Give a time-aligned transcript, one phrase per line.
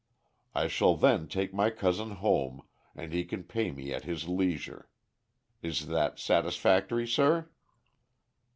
[0.55, 2.63] I shall then take my cousin home,
[2.95, 4.89] and he can pay me at his leisure.
[5.61, 7.51] Is that satisfactory, sir?"